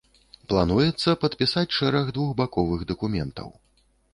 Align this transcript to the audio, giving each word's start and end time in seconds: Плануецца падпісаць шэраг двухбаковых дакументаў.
Плануецца 0.53 1.09
падпісаць 1.25 1.75
шэраг 1.81 2.05
двухбаковых 2.15 2.81
дакументаў. 2.93 3.47